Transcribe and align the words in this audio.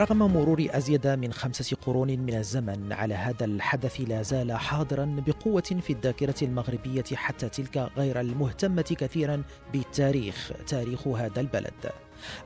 رغم 0.00 0.18
مرور 0.18 0.66
أزيد 0.70 1.06
من 1.06 1.32
خمسه 1.32 1.76
قرون 1.86 2.08
من 2.08 2.34
الزمن 2.34 2.92
على 2.92 3.14
هذا 3.14 3.44
الحدث 3.44 4.00
لا 4.00 4.22
زال 4.22 4.52
حاضرا 4.52 5.22
بقوة 5.26 5.60
في 5.60 5.92
الذاكرة 5.92 6.34
المغربية 6.42 7.04
حتى 7.14 7.48
تلك 7.48 7.90
غير 7.96 8.20
المهتمة 8.20 8.96
كثيرا 8.98 9.42
بالتاريخ 9.72 10.52
تاريخ 10.66 11.08
هذا 11.08 11.40
البلد 11.40 11.92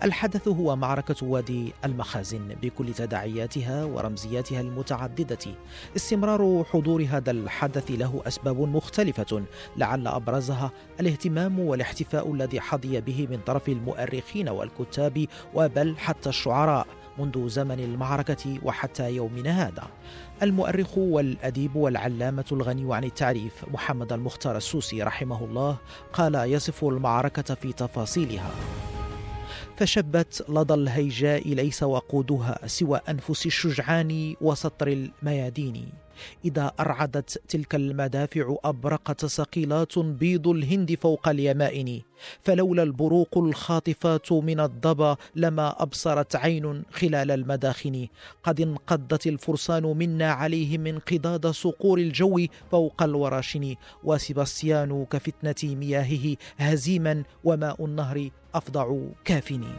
الحدث 0.03 0.49
هو 0.49 0.77
معركة 0.77 1.27
وادي 1.27 1.73
المخازن 1.85 2.49
بكل 2.63 2.95
تداعياتها 2.95 3.85
ورمزياتها 3.85 4.61
المتعددة. 4.61 5.39
استمرار 5.97 6.65
حضور 6.65 7.07
هذا 7.11 7.31
الحدث 7.31 7.91
له 7.91 8.23
أسباب 8.27 8.61
مختلفة، 8.61 9.43
لعل 9.77 10.07
أبرزها 10.07 10.71
الاهتمام 11.01 11.61
والاحتفاء 11.61 12.33
الذي 12.33 12.61
حظي 12.61 13.01
به 13.01 13.27
من 13.31 13.39
طرف 13.47 13.69
المؤرخين 13.69 14.49
والكتاب 14.49 15.27
وبل 15.55 15.97
حتى 15.97 16.29
الشعراء 16.29 16.87
منذ 17.21 17.49
زمن 17.49 17.81
المعركة 17.81 18.59
وحتى 18.63 19.11
يومنا 19.11 19.67
هذا. 19.67 19.89
المؤرخ 20.43 20.99
والأديب 20.99 21.77
والعلامة 21.77 22.45
الغني 22.53 22.95
عن 22.95 23.05
التعريف 23.05 23.65
محمد 23.73 24.13
المختار 24.13 24.57
السوسي 24.57 25.03
رحمه 25.03 25.45
الله 25.45 25.77
قال 26.13 26.35
يصف 26.35 26.85
المعركة 26.85 27.55
في 27.55 27.73
تفاصيلها 27.73 28.51
فشبت 29.77 30.45
لدى 30.49 30.75
الهيجاء 30.75 31.49
ليس 31.49 31.83
وقودها 31.83 32.59
سوى 32.67 33.01
أنفس 33.09 33.47
الشجعان 33.47 34.35
وسطر 34.41 34.89
الميادين 34.89 35.89
إذا 36.45 36.73
أرعدت 36.81 37.43
تلك 37.49 37.75
المدافع 37.75 38.57
أبرقت 38.65 39.27
ثقيلات 39.27 39.99
بيض 39.99 40.49
الهند 40.49 40.95
فوق 40.95 41.29
اليمائن 41.29 42.01
فلولا 42.43 42.83
البروق 42.83 43.39
الخاطفات 43.39 44.33
من 44.33 44.61
الضبا 44.61 45.17
لما 45.37 45.83
أبصرت 45.83 46.37
عين 46.37 46.83
خلال 46.93 47.31
المداخن. 47.31 48.07
قد 48.43 48.61
انقضت 48.61 49.27
الفرسان 49.27 49.83
منا 49.83 50.33
عليهم 50.33 50.87
انقضاض 50.87 51.47
صقور 51.47 51.99
الجو 51.99 52.47
فوق 52.71 53.03
الوراشن. 53.03 53.75
وسباستيان 54.05 55.07
كفتنة 55.11 55.75
مياهه 55.75 56.37
هزيما 56.59 57.23
وماء 57.45 57.85
النهر 57.85 58.31
افضع 58.55 58.97
كافني 59.25 59.73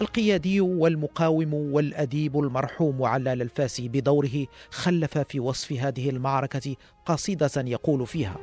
القيادي 0.00 0.60
والمقاوم 0.60 1.54
والأديب 1.54 2.38
المرحوم 2.38 3.02
علال 3.02 3.42
الفاسي 3.42 3.88
بدوره 3.88 4.46
خلف 4.70 5.18
في 5.18 5.40
وصف 5.40 5.72
هذه 5.72 6.10
المعركة 6.10 6.76
قصيدة 7.06 7.50
يقول 7.56 8.06
فيها. 8.06 8.36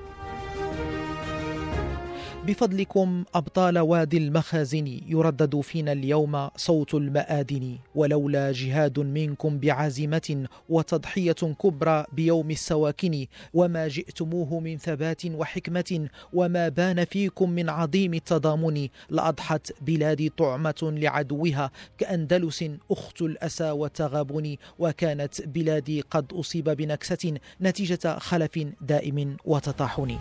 بفضلكم 2.47 3.23
أبطال 3.35 3.79
وادي 3.79 4.17
المخازن 4.17 4.87
يردد 4.87 5.59
فينا 5.61 5.91
اليوم 5.91 6.49
صوت 6.55 6.93
المآدن 6.93 7.77
ولولا 7.95 8.51
جهاد 8.51 8.99
منكم 8.99 9.59
بعزيمة 9.59 10.47
وتضحية 10.69 11.31
كبرى 11.31 12.05
بيوم 12.13 12.51
السواكن 12.51 13.25
وما 13.53 13.87
جئتموه 13.87 14.59
من 14.59 14.77
ثبات 14.77 15.25
وحكمة 15.25 16.07
وما 16.33 16.69
بان 16.69 17.05
فيكم 17.05 17.49
من 17.49 17.69
عظيم 17.69 18.13
التضامن 18.13 18.87
لأضحت 19.09 19.71
بلادي 19.81 20.29
طعمة 20.29 20.93
لعدوها 20.97 21.71
كأندلس 21.97 22.65
أخت 22.91 23.21
الأسى 23.21 23.71
والتغابن 23.71 24.55
وكانت 24.79 25.41
بلادي 25.41 26.01
قد 26.01 26.33
أصيب 26.33 26.69
بنكسة 26.69 27.33
نتيجة 27.61 28.17
خلف 28.19 28.59
دائم 28.81 29.37
وتطاحن. 29.45 30.17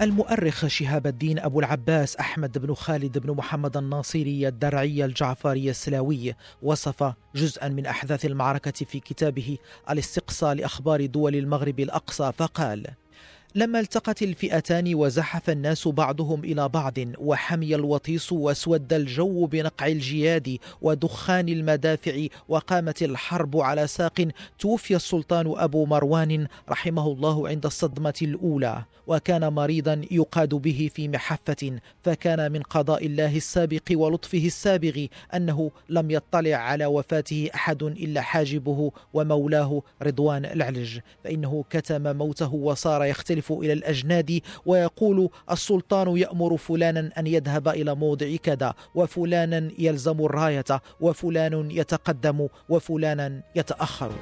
المؤرخ 0.00 0.66
شهاب 0.66 1.06
الدين 1.06 1.38
أبو 1.38 1.60
العباس 1.60 2.16
أحمد 2.16 2.58
بن 2.58 2.74
خالد 2.74 3.18
بن 3.18 3.30
محمد 3.30 3.76
الناصري 3.76 4.48
الدرعي 4.48 5.04
الجعفري 5.04 5.70
السلاوي 5.70 6.34
وصف 6.62 7.14
جزءا 7.34 7.68
من 7.68 7.86
أحداث 7.86 8.26
المعركة 8.26 8.84
في 8.84 9.00
كتابه 9.00 9.58
الاستقصاء 9.90 10.54
لأخبار 10.54 11.06
دول 11.06 11.36
المغرب 11.36 11.80
الأقصى 11.80 12.32
فقال 12.36 12.86
لما 13.54 13.80
التقت 13.80 14.22
الفئتان 14.22 14.94
وزحف 14.94 15.50
الناس 15.50 15.88
بعضهم 15.88 16.44
إلى 16.44 16.68
بعض 16.68 16.94
وحمي 17.18 17.74
الوطيس 17.74 18.32
واسود 18.32 18.92
الجو 18.92 19.46
بنقع 19.46 19.86
الجياد 19.86 20.58
ودخان 20.82 21.48
المدافع 21.48 22.26
وقامت 22.48 23.02
الحرب 23.02 23.56
على 23.56 23.86
ساق 23.86 24.28
توفي 24.58 24.96
السلطان 24.96 25.54
أبو 25.56 25.86
مروان 25.86 26.46
رحمه 26.68 27.06
الله 27.06 27.48
عند 27.48 27.66
الصدمة 27.66 28.14
الأولى. 28.22 28.84
وكان 29.06 29.52
مريضا 29.52 30.02
يقاد 30.10 30.54
به 30.54 30.90
في 30.94 31.08
محفة 31.08 31.78
فكان 32.02 32.52
من 32.52 32.62
قضاء 32.62 33.06
الله 33.06 33.36
السابق 33.36 33.82
ولطفه 33.92 34.46
السابغ 34.46 35.06
أنه 35.34 35.70
لم 35.88 36.10
يطلع 36.10 36.56
على 36.56 36.86
وفاته 36.86 37.50
أحد 37.54 37.82
إلا 37.82 38.20
حاجبه 38.20 38.92
ومولاه 39.14 39.82
رضوان 40.02 40.44
العلج. 40.44 40.98
فإنه 41.24 41.64
كتم 41.70 42.16
موته 42.16 42.54
وصار 42.54 43.04
يختلف 43.04 43.39
يختلف 43.40 43.52
إلى 43.52 43.72
الأجناد 43.72 44.40
ويقول 44.66 45.28
السلطان 45.50 46.16
يأمر 46.16 46.56
فلانا 46.56 47.10
أن 47.18 47.26
يذهب 47.26 47.68
إلى 47.68 47.94
موضع 47.94 48.36
كذا 48.36 48.74
وفلانا 48.94 49.70
يلزم 49.78 50.24
الراية 50.24 50.70
وفلان 51.00 51.70
يتقدم 51.70 52.48
وفلانا 52.68 53.42
يتأخر. 53.56 54.12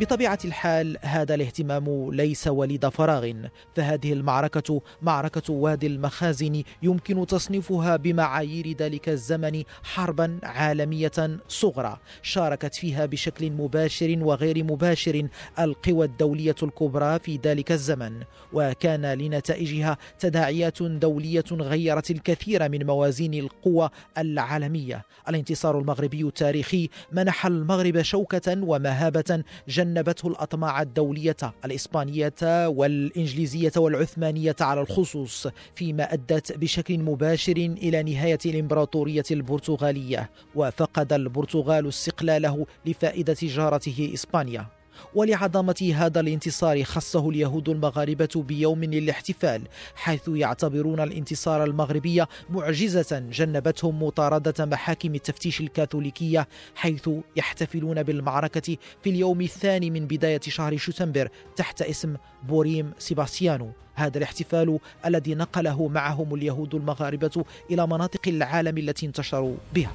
بطبيعة 0.00 0.38
الحال 0.44 0.96
هذا 1.00 1.34
الاهتمام 1.34 2.10
ليس 2.12 2.48
وليد 2.48 2.88
فراغ. 2.88 3.32
فهذه 3.74 4.12
المعركة 4.12 4.82
معركة 5.02 5.52
وادي 5.52 5.86
المخازن 5.86 6.62
يمكن 6.82 7.26
تصنيفها 7.26 7.96
بمعايير 7.96 8.76
ذلك 8.76 9.08
الزمن 9.08 9.62
حربا 9.82 10.38
عالمية 10.42 11.40
صغرى 11.48 11.98
شاركت 12.22 12.74
فيها 12.74 13.06
بشكل 13.06 13.50
مباشر 13.50 14.18
وغير 14.20 14.64
مباشر 14.64 15.28
القوى 15.58 16.06
الدولية 16.06 16.54
الكبرى 16.62 17.18
في 17.18 17.40
ذلك 17.44 17.72
الزمن. 17.72 18.12
وكان 18.52 19.06
لنتائجها 19.06 19.98
تداعيات 20.18 20.82
دولية 20.82 21.44
غيرت 21.52 22.10
الكثير 22.10 22.68
من 22.68 22.86
موازين 22.86 23.34
القوى 23.34 23.90
العالمية. 24.18 25.04
الانتصار 25.28 25.78
المغربي 25.78 26.22
التاريخي 26.22 26.88
منح 27.12 27.46
المغرب 27.46 28.02
شوكة 28.02 28.64
ومهابة 28.64 29.44
جن 29.68 29.89
جنبته 29.94 30.28
الأطماع 30.28 30.82
الدولية 30.82 31.36
الإسبانية 31.64 32.68
والإنجليزية 32.68 33.72
والعثمانية 33.76 34.56
على 34.60 34.80
الخصوص 34.80 35.46
فيما 35.74 36.12
أدت 36.12 36.58
بشكل 36.58 36.98
مباشر 36.98 37.56
إلى 37.56 38.02
نهاية 38.02 38.38
الإمبراطورية 38.46 39.24
البرتغالية 39.30 40.30
وفقد 40.54 41.12
البرتغال 41.12 41.88
استقلاله 41.88 42.66
لفائدة 42.86 43.36
جارته 43.42 44.10
إسبانيا. 44.14 44.79
ولعظمة 45.14 45.92
هذا 45.96 46.20
الانتصار 46.20 46.84
خصه 46.84 47.30
اليهود 47.30 47.68
المغاربة 47.68 48.28
بيوم 48.36 48.84
للاحتفال 48.84 49.62
حيث 49.94 50.28
يعتبرون 50.28 51.00
الانتصار 51.00 51.64
المغربي 51.64 52.24
معجزة 52.50 53.18
جنبتهم 53.32 54.02
مطاردة 54.02 54.64
محاكم 54.64 55.14
التفتيش 55.14 55.60
الكاثوليكية 55.60 56.48
حيث 56.74 57.10
يحتفلون 57.36 58.02
بالمعركة 58.02 58.76
في 59.02 59.10
اليوم 59.10 59.40
الثاني 59.40 59.90
من 59.90 60.06
بداية 60.06 60.40
شهر 60.40 60.76
شتنبر 60.76 61.28
تحت 61.56 61.82
اسم 61.82 62.16
بوريم 62.48 62.92
سيباستيانو. 62.98 63.70
هذا 63.94 64.18
الاحتفال 64.18 64.78
الذي 65.06 65.34
نقله 65.34 65.88
معهم 65.88 66.34
اليهود 66.34 66.74
المغاربة 66.74 67.44
إلى 67.70 67.86
مناطق 67.86 68.28
العالم 68.28 68.78
التي 68.78 69.06
انتشروا 69.06 69.56
بها. 69.74 69.92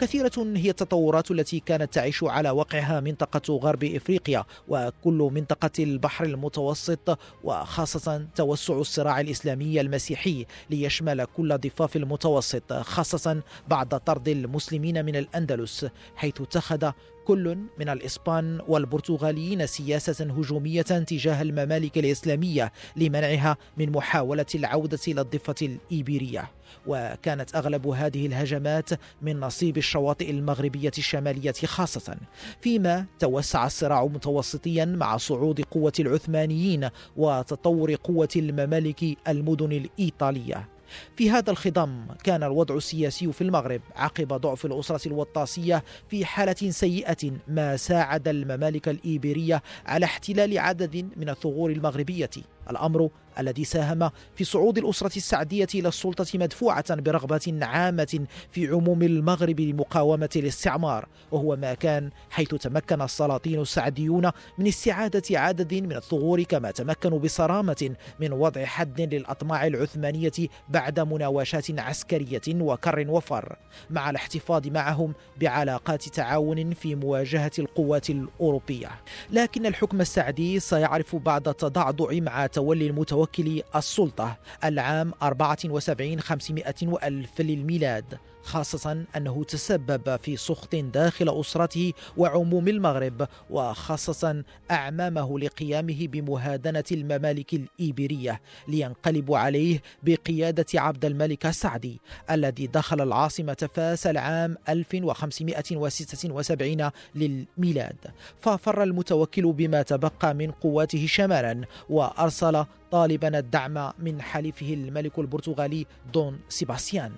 كثيرة 0.00 0.32
هي 0.56 0.70
التطورات 0.70 1.30
التي 1.30 1.60
كانت 1.60 1.94
تعيش 1.94 2.24
على 2.24 2.50
وقعها 2.50 3.00
منطقة 3.00 3.54
غرب 3.54 3.84
إفريقيا 3.84 4.44
وكل 4.68 5.30
منطقة 5.32 5.70
البحر 5.78 6.24
المتوسط 6.24 7.18
وخاصة 7.44 8.26
توسع 8.34 8.74
الصراع 8.74 9.20
الإسلامي 9.20 9.80
المسيحي 9.80 10.46
ليشمل 10.70 11.24
كل 11.24 11.58
ضفاف 11.58 11.96
المتوسط 11.96 12.72
خاصة 12.72 13.42
بعد 13.68 14.00
طرد 14.00 14.28
المسلمين 14.28 15.04
من 15.04 15.16
الأندلس 15.16 15.86
حيث 16.16 16.40
اتخذ 16.40 16.92
كل 17.26 17.58
من 17.78 17.88
الإسبان 17.88 18.60
والبرتغاليين 18.68 19.66
سياسة 19.66 20.24
هجومية 20.24 20.82
تجاه 20.82 21.42
الممالك 21.42 21.98
الإسلامية 21.98 22.72
لمنعها 22.96 23.56
من 23.76 23.92
محاولة 23.92 24.46
العودة 24.54 24.98
إلى 25.08 25.20
الضفة 25.20 25.54
الإيبيرية. 25.62 26.50
وكانت 26.86 27.54
أغلب 27.56 27.86
هذه 27.86 28.26
الهجمات 28.26 28.90
من 29.22 29.40
نصيب 29.40 29.76
الشواطئ 29.76 30.30
المغربية 30.30 30.92
الشمالية 30.98 31.52
خاصة 31.64 32.16
فيما 32.60 33.06
توسع 33.18 33.66
الصراع 33.66 34.04
متوسطيا 34.04 34.84
مع 34.84 35.16
صعود 35.16 35.60
قوة 35.60 35.92
العثمانيين 36.00 36.88
وتطور 37.16 37.94
قوة 37.94 38.28
الممالك 38.36 39.04
المدن 39.28 39.72
الإيطالية. 39.72 40.71
في 41.16 41.30
هذا 41.30 41.50
الخضم 41.50 42.06
كان 42.24 42.42
الوضع 42.42 42.76
السياسي 42.76 43.32
في 43.32 43.40
المغرب 43.40 43.80
عقب 43.96 44.28
ضعف 44.28 44.66
الأسرة 44.66 45.08
الوطاسية 45.08 45.84
في 46.08 46.24
حالة 46.24 46.70
سيئة 46.70 47.30
ما 47.48 47.76
ساعد 47.76 48.28
الممالك 48.28 48.88
الإيبيرية 48.88 49.62
على 49.86 50.04
احتلال 50.04 50.58
عدد 50.58 51.10
من 51.16 51.28
الثغور 51.28 51.70
المغربية. 51.70 52.30
الأمر 52.70 53.10
الذي 53.38 53.64
ساهم 53.64 54.10
في 54.34 54.44
صعود 54.44 54.78
الأسرة 54.78 55.16
السعدية 55.16 55.66
إلى 55.74 55.88
السلطة 55.88 56.26
مدفوعة 56.34 56.94
برغبة 56.94 57.58
عامة 57.62 58.26
في 58.50 58.68
عموم 58.68 59.02
المغرب 59.02 59.60
لمقاومة 59.60 60.28
الاستعمار 60.36 61.08
وهو 61.30 61.56
ما 61.56 61.74
كان 61.74 62.10
حيث 62.30 62.48
تمكن 62.48 63.02
السلاطين 63.02 63.60
السعديون 63.60 64.30
من 64.58 64.66
استعادة 64.66 65.22
عدد 65.38 65.74
من 65.74 65.92
الثغور 65.92 66.42
كما 66.42 66.70
تمكنوا 66.70 67.18
بصرامة 67.18 67.94
من 68.20 68.32
وضع 68.32 68.64
حد 68.64 69.00
للأطماع 69.00 69.66
العثمانية 69.66 70.32
بعد 70.68 71.00
مناوشات 71.00 71.80
عسكرية 71.80 72.40
وكر 72.48 73.04
وفر 73.08 73.56
مع 73.90 74.10
الاحتفاظ 74.10 74.68
معهم 74.68 75.14
بعلاقات 75.40 76.08
تعاون 76.08 76.74
في 76.74 76.94
مواجهة 76.94 77.50
القوات 77.58 78.10
الأوروبية. 78.10 78.90
لكن 79.30 79.66
الحكم 79.66 80.00
السعدي 80.00 80.60
سيعرف 80.60 81.16
بعد 81.16 81.48
التضعضع 81.48 82.08
مع 82.12 82.46
تولي 82.52 82.86
المتوكل 82.86 83.62
السلطة 83.76 84.36
العام 84.64 85.12
74 85.22 86.20
500 86.20 86.64
وألف 86.82 87.40
للميلاد. 87.40 88.18
خاصة 88.42 89.04
أنه 89.16 89.44
تسبب 89.44 90.16
في 90.22 90.36
سخط 90.36 90.74
داخل 90.74 91.40
أسرته 91.40 91.92
وعموم 92.16 92.68
المغرب 92.68 93.28
وخاصة 93.50 94.44
أعمامه 94.70 95.38
لقيامه 95.38 96.06
بمهادنة 96.06 96.84
الممالك 96.92 97.54
الإيبيرية 97.54 98.40
لينقلبوا 98.68 99.38
عليه 99.38 99.82
بقيادة 100.02 100.66
عبد 100.74 101.04
الملك 101.04 101.46
السعدي 101.46 102.00
الذي 102.30 102.66
دخل 102.66 103.00
العاصمة 103.00 103.68
فاس 103.74 104.06
العام 104.06 104.56
1576 104.68 106.90
للميلاد. 107.14 107.96
ففر 108.40 108.82
المتوكل 108.82 109.52
بما 109.52 109.82
تبقى 109.82 110.34
من 110.34 110.50
قواته 110.50 111.06
شمالا 111.06 111.64
وأرسل 111.90 112.64
طالبا 112.92 113.38
الدعم 113.38 113.92
من 113.98 114.22
حليفه 114.22 114.74
الملك 114.74 115.18
البرتغالي 115.18 115.86
دون 116.12 116.38
سيباستيان 116.48 117.12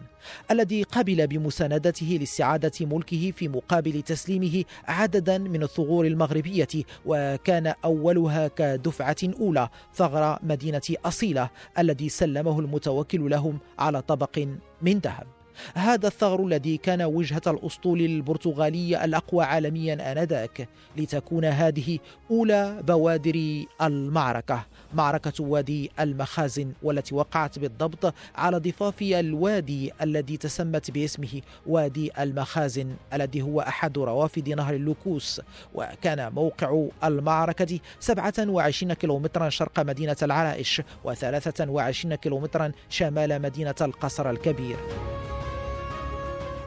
الذي 0.51 0.83
قبل 0.83 1.27
بمساندته 1.27 2.17
لاستعادة 2.21 2.73
ملكه 2.81 3.33
في 3.37 3.49
مقابل 3.49 4.03
تسليمه 4.03 4.65
عددا 4.89 5.39
من 5.39 5.63
الثغور 5.63 6.07
المغربية 6.07 6.69
وكان 7.07 7.75
أولها 7.85 8.49
كدفعة 8.49 9.17
أولى 9.41 9.69
ثغر 9.95 10.39
مدينة 10.43 10.83
أصيلة 11.05 11.51
الذي 11.79 12.09
سلمه 12.09 12.61
المتوكل 12.61 13.31
لهم 13.31 13.59
على 13.79 14.03
طبق 14.03 14.47
من 14.83 14.99
ذهب. 14.99 15.34
هذا 15.75 16.09
الثغر 16.09 16.47
الذي 16.47 16.77
كان 16.77 17.03
وجهة 17.03 17.43
الأسطول 17.47 18.01
البرتغالي 18.01 19.05
الأقوى 19.05 19.45
عالميا 19.45 20.13
آنذاك 20.13 20.69
لتكون 20.97 21.45
هذه 21.45 21.99
أولى 22.31 22.83
بوادر 22.83 23.65
المعركة 23.83 24.67
معركة 24.95 25.45
وادي 25.45 25.91
المخازن 26.01 26.73
والتي 26.83 27.15
وقعت 27.15 27.59
بالضبط 27.59 28.15
على 28.37 28.59
ضفاف 28.59 29.03
الوادي 29.03 29.93
الذي 30.03 30.37
تسمت 30.37 30.91
باسمه 30.91 31.41
وادي 31.67 32.11
المخازن 32.23 32.95
الذي 33.13 33.43
هو 33.43 33.61
أحد 33.61 33.99
روافد 33.99 34.49
نهر 34.49 34.75
اللوكوس. 34.75 35.41
وكان 35.75 36.33
موقع 36.33 36.87
المعركة 37.05 37.79
27 38.01 38.93
كيلومترا 38.93 39.49
شرق 39.49 39.81
مدينة 39.81 40.17
العرائش 40.23 40.83
و23 41.05 42.15
كيلومترا 42.15 42.73
شمال 42.89 43.43
مدينة 43.43 43.75
القصر 43.81 44.31
الكبير. 44.31 44.77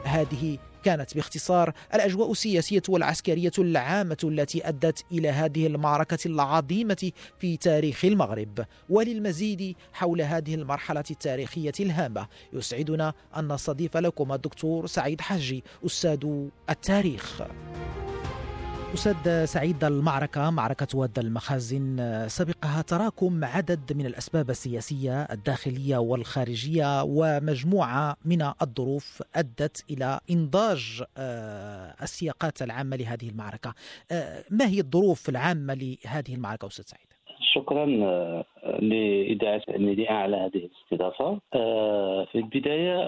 هذه 0.08 0.58
كانت 0.84 1.14
باختصار 1.14 1.72
الأجواء 1.94 2.32
السياسية 2.32 2.82
والعسكرية 2.88 3.52
العامة 3.58 4.16
التي 4.24 4.68
أدت 4.68 5.04
إلى 5.12 5.28
هذه 5.28 5.66
المعركة 5.66 6.18
العظيمة 6.26 7.12
في 7.38 7.56
تاريخ 7.56 8.04
المغرب. 8.04 8.64
وللمزيد 8.90 9.76
حول 9.92 10.22
هذه 10.22 10.54
المرحلة 10.54 11.04
التاريخية 11.10 11.72
الهامة 11.80 12.26
يسعدنا 12.52 13.12
أن 13.36 13.52
نستضيف 13.52 13.96
لكم 13.96 14.32
الدكتور 14.32 14.86
سعيد 14.86 15.20
حجي 15.20 15.64
أستاذ 15.86 16.48
التاريخ. 16.70 17.42
أستاذ 18.94 19.44
سعيد 19.44 19.84
المعركة 19.84 20.50
معركة 20.50 20.98
واد 20.98 21.18
المخازن. 21.18 21.96
سبقها 22.28 22.82
تراكم 22.82 23.44
عدد 23.44 23.92
من 23.96 24.06
الأسباب 24.06 24.50
السياسية 24.50 25.22
الداخلية 25.22 25.96
والخارجية 25.96 27.02
ومجموعة 27.02 28.16
من 28.24 28.42
الظروف 28.62 29.22
أدت 29.36 29.84
إلى 29.90 30.20
إنضاج 30.30 31.02
آه، 31.18 31.94
السياقات 32.02 32.62
العامة 32.62 32.96
لهذه 32.96 33.28
المعركة. 33.28 33.74
آه، 34.12 34.44
ما 34.50 34.66
هي 34.66 34.80
الظروف 34.80 35.28
العامة 35.28 35.74
لهذه 35.74 36.34
المعركة 36.34 36.66
أستاذ 36.66 36.84
سعيد؟ 36.84 37.08
شكرا 37.54 37.84
آه، 38.02 38.44
لإذاعة 38.80 39.62
المذيعة 39.68 40.14
على 40.14 40.36
هذه 40.36 40.68
الاستضافة. 40.68 41.40
في 42.32 42.34
البداية 42.34 42.98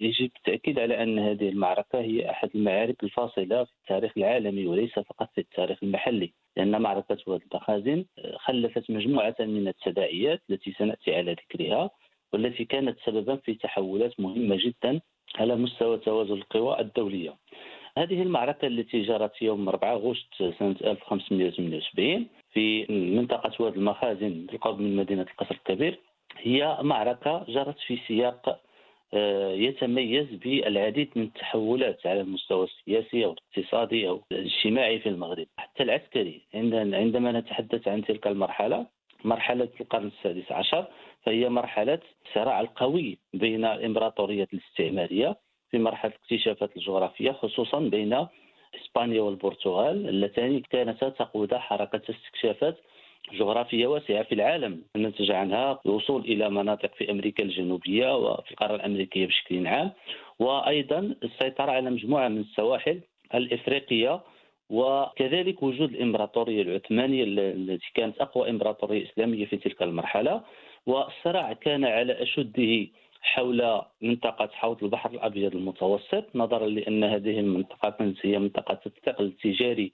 يجب 0.00 0.30
التأكيد 0.36 0.78
على 0.78 1.02
أن 1.02 1.18
هذه 1.18 1.48
المعركة 1.48 2.00
هي 2.00 2.30
أحد 2.30 2.50
المعارك 2.54 3.04
الفاصلة 3.04 3.64
في 3.64 3.70
التاريخ 3.82 4.12
العالمي 4.16 4.66
وليس 4.66 4.98
فقط 4.98 5.28
في 5.34 5.40
التاريخ 5.40 5.78
المحلي 5.82 6.32
لأن 6.56 6.82
معركة 6.82 7.18
واد 7.26 7.40
المخازن 7.52 8.04
خلفت 8.36 8.90
مجموعة 8.90 9.36
من 9.40 9.68
التداعيات 9.68 10.42
التي 10.50 10.72
سنأتي 10.72 11.14
على 11.14 11.32
ذكرها 11.32 11.90
والتي 12.32 12.64
كانت 12.64 12.98
سببا 13.06 13.36
في 13.36 13.54
تحولات 13.54 14.20
مهمة 14.20 14.56
جدا 14.56 15.00
على 15.36 15.56
مستوى 15.56 15.98
توازن 15.98 16.32
القوى 16.32 16.80
الدولية. 16.80 17.34
هذه 17.98 18.22
المعركة 18.22 18.66
التي 18.66 19.02
جرت 19.02 19.42
يوم 19.42 19.68
4 19.68 19.92
أغسطس 19.92 20.58
سنة 20.58 20.76
1578 20.84 22.26
في 22.52 22.86
منطقة 22.92 23.62
واد 23.64 23.76
المخازن 23.76 24.46
بالقرب 24.46 24.80
من 24.80 24.96
مدينة 24.96 25.22
القصر 25.22 25.54
الكبير 25.54 25.98
هي 26.36 26.78
معركة 26.82 27.44
جرت 27.48 27.78
في 27.78 27.98
سياق 28.08 28.60
يتميز 29.12 30.26
بالعديد 30.34 31.10
من 31.16 31.22
التحولات 31.22 32.06
على 32.06 32.20
المستوى 32.20 32.64
السياسي 32.64 33.24
أو 33.24 33.32
الاقتصادي 33.34 34.08
أو 34.08 34.22
الاجتماعي 34.32 34.98
في 34.98 35.08
المغرب. 35.08 35.46
حتى 35.58 35.82
العسكري 35.82 36.40
عندما 36.54 37.32
نتحدث 37.32 37.88
عن 37.88 38.04
تلك 38.04 38.26
المرحلة 38.26 38.86
مرحلة 39.24 39.68
القرن 39.80 40.06
السادس 40.06 40.52
عشر 40.52 40.86
فهي 41.22 41.48
مرحلة 41.48 41.98
الصراع 42.26 42.60
القوي 42.60 43.18
بين 43.34 43.64
الإمبراطورية 43.64 44.48
الاستعمارية 44.52 45.36
في 45.70 45.78
مرحلة 45.78 46.12
الاكتشافات 46.12 46.76
الجغرافية 46.76 47.32
خصوصا 47.32 47.80
بين 47.80 48.26
إسبانيا 48.80 49.20
والبرتغال 49.22 50.08
اللتان 50.08 50.60
كانتا 50.60 51.08
تقودا 51.08 51.58
حركة 51.58 52.02
استكشافات 52.10 52.76
جغرافية 53.32 53.86
واسعة 53.86 54.22
في 54.22 54.34
العالم. 54.34 54.82
ننتج 54.96 55.30
عنها 55.30 55.80
الوصول 55.86 56.20
إلى 56.24 56.50
مناطق 56.50 56.94
في 56.94 57.10
أمريكا 57.10 57.42
الجنوبية 57.42 58.16
وفي 58.16 58.50
القارة 58.50 58.74
الأمريكية 58.74 59.26
بشكل 59.26 59.66
عام. 59.66 59.92
وأيضا 60.38 61.14
السيطرة 61.22 61.70
على 61.70 61.90
مجموعة 61.90 62.28
من 62.28 62.40
السواحل 62.40 63.00
الإفريقية. 63.34 64.20
وكذلك 64.70 65.62
وجود 65.62 65.90
الإمبراطورية 65.90 66.62
العثمانية 66.62 67.24
التي 67.26 67.90
كانت 67.94 68.18
أقوى 68.18 68.50
إمبراطورية 68.50 69.04
إسلامية 69.10 69.46
في 69.46 69.56
تلك 69.56 69.82
المرحلة. 69.82 70.42
والصراع 70.86 71.52
كان 71.52 71.84
على 71.84 72.22
أشده 72.22 72.86
حول 73.20 73.82
منطقة 74.02 74.48
حوض 74.52 74.84
البحر 74.84 75.10
الأبيض 75.10 75.54
المتوسط 75.54 76.24
نظرا 76.34 76.66
لأن 76.66 77.04
هذه 77.04 77.40
المنطقة 77.40 77.90
كانت 77.90 78.26
هي 78.26 78.38
منطقة 78.38 78.80
الثقل 78.86 79.24
التجاري 79.24 79.92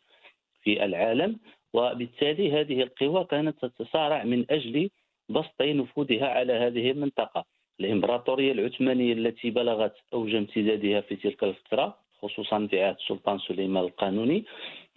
في 0.63 0.85
العالم. 0.85 1.39
وبالتالي 1.75 2.53
هذه 2.61 2.83
القوى 2.83 3.25
كانت 3.25 3.65
تتصارع 3.65 4.25
من 4.25 4.47
أجل 4.51 4.91
بسط 5.29 5.63
نفوذها 5.63 6.29
على 6.29 6.53
هذه 6.53 6.91
المنطقة. 6.91 7.45
الإمبراطورية 7.81 8.53
العثمانية 8.53 9.13
التي 9.13 9.51
بلغت 9.51 9.95
أوج 10.13 10.35
امتدادها 10.35 11.01
في 11.01 11.17
تلك 11.17 11.45
الفترة 11.45 11.99
خصوصا 12.23 12.67
في 12.67 12.83
عهد 12.83 12.97
السلطان 12.97 13.39
سليمان 13.39 13.85
القانوني 13.85 14.45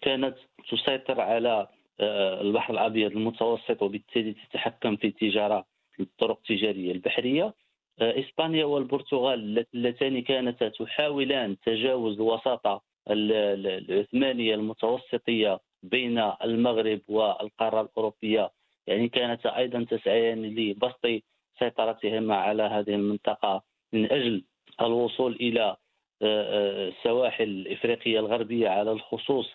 كانت 0.02 0.36
تسيطر 0.72 1.22
على 1.22 1.68
آه، 2.00 2.42
البحر 2.42 2.74
الأبيض 2.74 3.12
المتوسط 3.12 3.82
وبالتالي 3.82 4.34
تتحكم 4.34 4.96
في 4.96 5.08
التجارة 5.08 5.66
الطرق 6.00 6.38
التجارية 6.38 6.92
البحرية. 6.92 7.54
آه، 8.00 8.20
إسبانيا 8.20 8.66
والبرتغال 8.66 9.66
اللتان 9.74 10.22
كانتا 10.22 10.70
تحاولان 10.70 11.58
تجاوز 11.60 12.16
الوساطة 12.16 12.82
العثمانية 13.10 14.56
المتوسطية 14.56 15.60
بين 15.84 16.20
المغرب 16.44 17.02
والقارة 17.08 17.82
الأوروبية. 17.82 18.52
يعني 18.88 19.10
كانت 19.10 19.46
أيضا 19.46 19.84
تسعيان 19.84 20.46
لبسط 20.46 21.24
سيطرتهما 21.60 22.36
على 22.36 22.64
هذه 22.64 22.96
المنطقة 22.96 23.64
من 23.94 24.12
أجل 24.12 24.44
الوصول 24.82 25.36
إلى 25.36 25.76
السواحل 26.22 27.44
آه، 27.44 27.44
آه، 27.44 27.44
الإفريقية 27.44 28.20
الغربية 28.20 28.70
على 28.70 28.92
الخصوص 28.92 29.48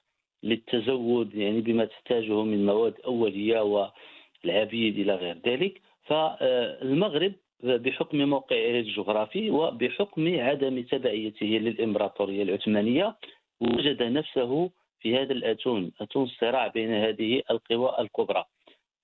للتزود 0.42 1.34
يعني 1.34 1.60
بما 1.60 1.84
تحتاجه 1.84 2.42
من 2.42 2.66
مواد 2.66 2.94
أولية 3.04 3.60
والعبيد 3.60 4.98
إلى 4.98 5.14
غير 5.14 5.38
ذلك. 5.46 5.80
فالمغرب 6.02 7.32
بحكم 7.62 8.18
موقعه 8.18 8.80
الجغرافي 8.80 9.50
وبحكم 9.50 10.40
عدم 10.40 10.82
تبعيته 10.82 11.46
للإمبراطورية 11.46 12.42
العثمانية 12.42 13.16
وجد 13.60 14.02
نفسه 14.02 14.70
في 15.02 15.16
هذا 15.16 15.32
الأتون 15.32 15.92
أتون 16.00 16.24
الصراع 16.24 16.66
بين 16.66 16.94
هذه 16.94 17.42
القوى 17.50 17.96
الكبرى. 17.98 18.44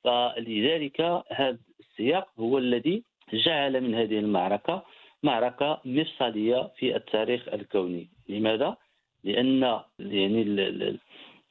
فلذلك 0.04 1.00
هذا 1.28 1.58
السياق 1.80 2.28
هو 2.38 2.58
الذي 2.58 3.02
جعل 3.32 3.80
من 3.80 3.94
هذه 3.94 4.18
المعركة 4.18 4.84
معركة 5.22 5.80
مفصلية 5.84 6.70
في 6.76 6.96
التاريخ 6.96 7.48
الكوني. 7.48 8.08
لماذا؟ 8.28 8.76
لأن 9.24 9.80
يعني 10.00 10.42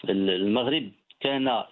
المغرب 0.09 0.91
كان 1.19 1.63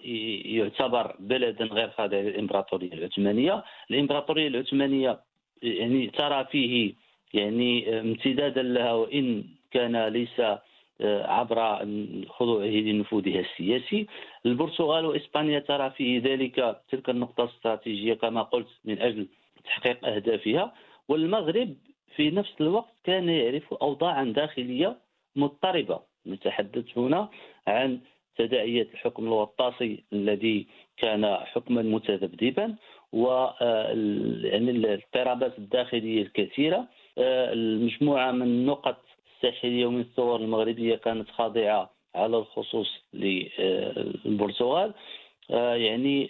يعتبر 0.45 1.15
بلدا 1.19 1.65
غير 1.65 1.89
خاضع 1.89 2.17
للإمبراطورية 2.17 2.93
العثمانية، 2.93 3.63
الإمبراطورية 3.91 4.47
العثمانية 4.47 5.19
يعني 5.61 6.07
ترى 6.07 6.45
فيه 6.45 6.93
يعني 7.33 7.99
امتدادا 7.99 8.63
لها 8.63 8.93
وإن 8.93 9.43
كان 9.71 10.07
ليس 10.07 10.41
عبر 11.01 11.77
خضوعه 12.29 12.65
لنفوذها 12.65 13.39
السياسي. 13.39 14.07
البرتغال 14.45 15.05
وإسبانيا 15.05 15.59
ترى 15.59 15.89
فيه 15.89 16.21
ذلك 16.23 16.81
تلك 16.91 17.09
النقطة 17.09 17.43
الاستراتيجية 17.43 18.13
كما 18.13 18.41
قلت 18.41 18.67
من 18.85 19.01
أجل 19.01 19.27
تحقيق 19.65 20.05
أهدافها. 20.05 20.73
والمغرب 21.07 21.75
في 22.15 22.31
نفس 22.31 22.53
الوقت 22.61 22.93
كان 23.03 23.29
يعرف 23.29 23.73
اوضاعا 23.73 24.23
داخلية 24.23 24.97
مضطربة. 25.35 25.99
نتحدث 26.27 26.97
هنا 26.97 27.29
عن 27.67 27.99
تداعيات 28.37 28.93
الحكم 28.93 29.23
الوطاسي 29.23 30.03
الذي 30.13 30.67
كان 30.97 31.35
حكما 31.35 31.81
متذبذبا 31.81 32.75
و 33.13 33.27
آه، 33.61 33.87
يعني 34.43 34.71
الاضطرابات 34.71 35.57
الداخلية 35.57 36.21
الكثيرة. 36.21 36.87
آه، 37.17 37.53
المجموعة 37.53 38.31
من 38.31 38.41
النقط 38.41 39.04
الساحليه 39.45 39.85
ومن 39.85 40.01
الثور 40.01 40.39
المغربية 40.39 40.95
كانت 40.95 41.29
خاضعة 41.29 41.89
على 42.15 42.37
الخصوص 42.37 42.87
للبرتغال 43.13 44.93
آه، 45.51 45.75
يعني 45.75 46.29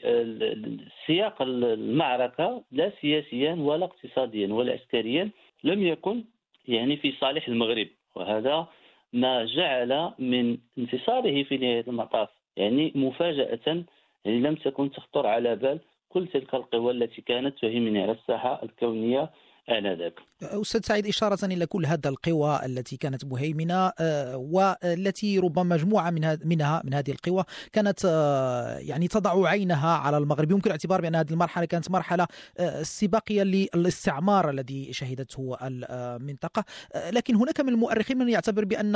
سياق 1.07 1.41
المعركة 1.41 2.63
لا 2.72 2.91
سياسيا 3.01 3.53
ولا 3.53 3.86
اقتصاديا 3.86 4.53
ولا 4.53 4.74
عسكريا 4.74 5.29
لم 5.63 5.84
يكن 5.84 6.24
يعني 6.67 6.98
في 6.98 7.12
صالح 7.12 7.48
المغرب 7.48 7.88
وهذا 8.15 8.67
ما 9.13 9.45
جعل 9.45 10.12
من 10.19 10.57
انتصاره 10.77 11.43
في 11.43 11.57
نهاية 11.57 11.86
المطاف. 11.88 12.29
يعني 12.57 12.91
مفاجأة 12.95 13.84
يعني 14.25 14.39
لم 14.39 14.55
تكن 14.55 14.91
تخطر 14.91 15.27
على 15.27 15.55
بال 15.55 15.79
كل 16.10 16.27
تلك 16.27 16.55
القوى 16.55 16.91
التي 16.91 17.22
كانت 17.22 17.60
تهيمن 17.60 17.98
على 17.98 18.12
الساحة 18.12 18.63
الكونية 18.63 19.29
آنذاك. 19.69 20.19
أستاذ 20.44 20.82
سعيد 20.84 21.08
إشارة 21.08 21.46
إلى 21.46 21.65
كل 21.65 21.86
هذا 21.86 22.10
القوى 22.10 22.60
التي 22.65 22.98
كانت 22.98 23.25
مهيمنة 23.25 23.92
آه، 24.00 24.38
والتي 24.38 25.39
ربما 25.39 25.75
مجموعة 25.75 26.10
من 26.10 26.38
منها 26.46 26.82
من 26.86 26.94
هذه 26.94 27.12
القوى 27.12 27.44
كانت 27.74 28.00
آه، 28.06 28.77
يعني 28.77 29.08
تضع 29.08 29.48
عينها 29.50 29.98
على 29.98 30.18
المغرب. 30.18 30.51
يمكن 30.51 30.65
الاعتبار 30.65 31.01
بأن 31.01 31.15
هذه 31.15 31.32
المرحلة 31.32 31.65
كانت 31.65 31.92
مرحلة 31.92 32.27
آه، 32.58 32.82
استباقية 32.82 33.44
للاستعمار 33.44 34.50
الذي 34.50 34.94
شهدته 34.94 35.58
المنطقة. 35.62 36.65
لكن 36.96 37.36
هناك 37.36 37.62
من 37.62 37.70
المؤرخين 37.70 38.18
من 38.18 38.30
يعتبر 38.30 38.65
بأن 38.65 38.92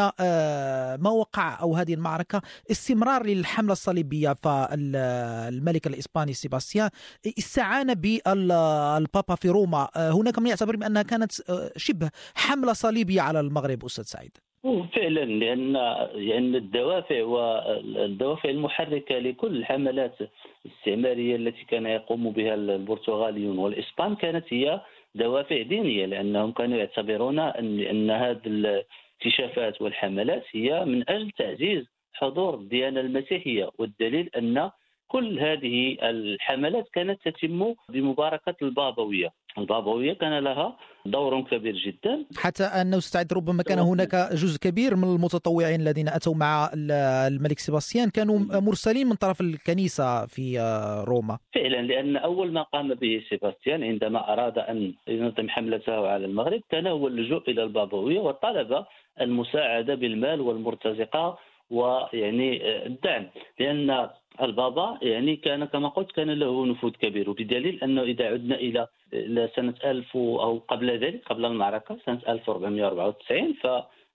ما 1.01 1.09
وقع 1.09 1.61
أو 1.61 1.75
هذه 1.75 1.93
المعركة 1.93 2.41
استمرار 2.71 3.25
للحملة 3.25 3.71
الصليبية 3.71 4.33
فالملك 4.33 5.87
الإسباني 5.87 6.33
سيباستيان 6.33 6.89
استعان 7.39 7.93
بالبابا 7.93 9.35
في 9.35 9.49
روما. 9.49 9.89
هناك 9.95 10.39
من 10.39 10.47
يعتبر 10.47 10.75
بأنها 10.75 11.01
كانت 11.01 11.28
آه، 11.49 11.71
شبه 11.77 12.09
حملة 12.35 12.73
صليبية 12.73 13.21
على 13.21 13.39
المغرب 13.39 13.85
أستاذ 13.85 14.03
سعيد. 14.03 14.37
فعلا 14.63 15.25
لأن 15.25 15.73
لأن 16.15 16.55
الدوافع 16.55 17.23
والدوافع 17.23 18.49
المحركة 18.49 19.19
لكل 19.19 19.57
الحملات 19.57 20.15
الاستعمارية 20.65 21.35
التي 21.35 21.65
كان 21.65 21.85
يقوم 21.85 22.31
بها 22.31 22.53
البرتغاليون 22.53 23.57
والإسبان 23.57 24.15
كانت 24.15 24.45
هي 24.53 24.81
دوافع 25.15 25.61
دينية 25.61 26.05
لأنهم 26.05 26.51
كانوا 26.51 26.77
يعتبرون 26.77 27.39
أن 27.39 27.79
أن 27.79 28.11
هذه 28.11 28.41
الاكتشافات 28.45 29.81
والحملات 29.81 30.43
هي 30.51 30.85
من 30.85 31.09
أجل 31.09 31.31
تعزيز 31.31 31.85
حضور 32.13 32.55
الديانة 32.55 32.99
المسيحية 32.99 33.69
والدليل 33.77 34.29
أن 34.37 34.71
كل 35.09 35.39
هذه 35.39 35.97
الحملات 36.03 36.87
كانت 36.93 37.19
تتم 37.25 37.73
بمباركة 37.89 38.55
البابوية. 38.61 39.29
البابوية 39.57 40.13
كان 40.13 40.39
لها 40.39 40.77
دور 41.05 41.41
كبير 41.41 41.75
جدا. 41.75 42.25
حتى 42.37 42.63
أنه 42.63 42.97
استعد 42.97 43.33
ربما 43.33 43.63
كان 43.63 43.79
هناك 43.79 44.15
جزء 44.33 44.59
كبير 44.59 44.95
من 44.95 45.03
المتطوعين 45.03 45.81
الذين 45.81 46.07
أتوا 46.07 46.35
مع 46.35 46.69
الملك 47.27 47.59
سيباستيان 47.59 48.09
كانوا 48.09 48.39
مرسلين 48.39 49.07
من 49.07 49.15
طرف 49.15 49.41
الكنيسة 49.41 50.25
في 50.25 50.59
روما. 51.07 51.37
فعلا 51.55 51.81
لأن 51.81 52.17
أول 52.17 52.51
ما 52.51 52.61
قام 52.61 52.93
به 52.93 53.23
سيباستيان 53.29 53.83
عندما 53.83 54.33
أراد 54.33 54.57
أن 54.57 54.93
ينظم 55.07 55.49
حملته 55.49 56.07
على 56.07 56.25
المغرب 56.25 56.61
كان 56.69 56.87
هو 56.87 57.07
اللجوء 57.07 57.49
إلى 57.49 57.63
البابوية 57.63 58.19
وطلب 58.19 58.85
المساعدة 59.21 59.95
بالمال 59.95 60.41
والمرتزقة 60.41 61.37
ويعني 61.69 62.49
الدعم. 62.85 63.27
لأن 63.59 64.09
البابا 64.41 64.97
يعني 65.01 65.35
كان 65.35 65.65
كما 65.65 65.87
قلت 65.87 66.11
كان 66.11 66.31
له 66.31 66.65
نفوذ 66.65 66.91
كبير 66.91 67.29
وبدليل 67.29 67.83
أنه 67.83 68.01
إذا 68.01 68.25
عدنا 68.25 68.55
إلى 69.13 69.49
سنة 69.55 69.73
1000 69.85 70.15
أو 70.15 70.61
قبل 70.67 70.99
ذلك 70.99 71.23
قبل 71.25 71.45
المعركة 71.45 71.97
سنة 72.05 72.21
1494 72.27 73.53
ف 73.53 73.67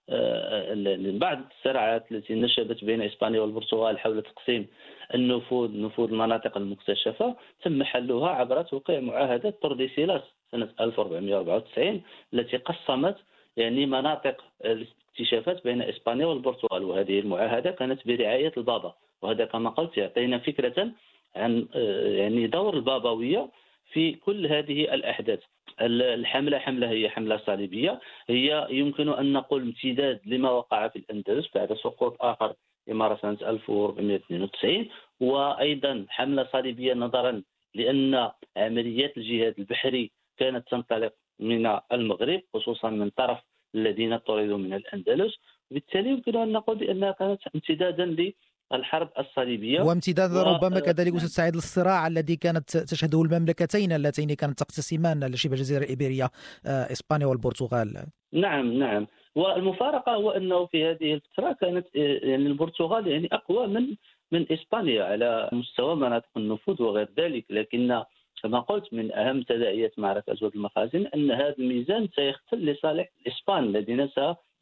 آه، 0.09 0.75
بعض 1.19 1.39
الصراعات 1.59 2.13
التي 2.13 2.35
نشبت 2.35 2.85
بين 2.85 3.03
إسبانيا 3.03 3.41
والبرتغال 3.41 3.99
حول 3.99 4.23
تقسيم 4.23 4.67
النفوذ 5.15 5.81
نفوذ 5.81 6.09
المناطق 6.11 6.57
المكتشفة 6.57 7.37
تم 7.63 7.83
حلها 7.83 8.29
عبر 8.29 8.63
توقيع 8.63 9.01
معاهدة 9.01 9.51
تورديسيلاس 9.51 10.23
سنة 10.53 10.69
1494 10.81 12.03
التي 12.35 12.57
قسمت 12.57 13.17
يعني 13.57 13.87
مناطق 13.87 14.45
الاكتشافات 14.65 15.65
بين 15.65 15.83
إسبانيا 15.83 16.27
والبرتغال 16.27 16.85
وهذه 16.85 17.21
المعاهدة 17.21 17.71
كانت 17.71 18.07
برعاية 18.07 18.53
البابا. 18.57 18.95
وهذا 19.23 19.45
كما 19.45 19.71
قلت 19.71 19.97
يعطينا 19.97 20.39
فكرة 20.39 20.91
عن 21.37 21.69
آه، 21.75 22.09
يعني 22.09 22.47
دور 22.47 22.75
البابوية 22.75 23.51
في 23.93 24.13
كل 24.13 24.47
هذه 24.47 24.95
الأحداث. 24.95 25.41
الحملة 25.81 26.59
حملة 26.59 26.91
هي 26.91 27.11
حملة 27.11 27.37
صليبية. 27.47 28.01
هي 28.29 28.67
يمكن 28.71 29.09
أن 29.09 29.33
نقول 29.33 29.63
امتداد 29.63 30.21
لما 30.27 30.51
وقع 30.51 30.89
في 30.89 30.97
الأندلس 30.97 31.49
بعد 31.55 31.75
سقوط 31.75 32.17
آخر 32.21 32.55
إمارة 32.91 33.19
سنة 33.23 33.39
1492 33.51 34.89
وأيضا 35.21 36.07
حملة 36.09 36.49
صليبية 36.53 36.95
نظرا 36.95 37.43
لأن 37.75 38.31
عمليات 38.57 39.17
الجهاد 39.17 39.55
البحري 39.59 40.11
كانت 40.37 40.69
تنطلق 40.69 41.13
من 41.41 41.79
المغرب 41.93 42.43
خصوصا 42.55 42.91
من 42.91 43.11
طرف 43.11 43.39
الذين 43.75 44.17
طردوا 44.17 44.59
من 44.59 44.75
الأندلس. 44.75 45.35
وبالتالي 45.71 46.11
يمكن 46.11 46.37
أن 46.37 46.53
نقول 46.53 46.77
بأنها 46.77 47.13
كانت 47.13 47.41
امتدادا 47.55 48.05
الحرب 48.75 49.09
الصليبية 49.19 49.81
وامتداد 49.81 50.31
و... 50.31 50.43
ربما 50.43 50.81
كذلك 50.81 51.15
أستاذ 51.15 51.29
سعيد 51.29 51.55
للصراع 51.55 52.07
الذي 52.07 52.37
كانت 52.37 52.77
تشهده 52.77 53.23
المملكتين 53.23 53.93
اللتين 53.93 54.35
كانت 54.35 54.59
تقتسمان 54.59 55.25
لشبه 55.25 55.53
الجزيره 55.53 55.85
الايبيريه 55.85 56.25
آه، 56.67 56.93
إسبانيا 56.93 57.27
والبرتغال. 57.27 58.07
نعم 58.33 58.73
نعم. 58.73 59.07
والمفارقة 59.35 60.13
هو 60.15 60.31
أنه 60.31 60.67
في 60.67 60.85
هذه 60.85 61.15
الفترة 61.15 61.53
كانت 61.61 61.87
آه، 61.97 62.21
يعني 62.23 62.47
البرتغال 62.47 63.07
يعني 63.07 63.29
أقوى 63.33 63.67
من 63.67 63.97
من 64.33 64.53
إسبانيا 64.53 65.05
على 65.05 65.49
مستوى 65.53 65.97
مناطق 65.97 66.29
النفوذ 66.37 66.83
وغير 66.83 67.09
ذلك 67.19 67.45
لكن 67.51 68.03
كما 68.45 68.61
قلت 68.61 68.95
من 68.95 69.13
أهم 69.13 69.43
تداعيات 69.43 69.99
معركة 69.99 70.33
ازود 70.33 70.55
المخازن 70.55 71.07
أن 71.15 71.31
هذا 71.31 71.55
الميزان 71.59 72.09
سيختل 72.17 72.67
لصالح 72.67 73.09
الاسبان 73.27 73.65
الذين 73.65 74.09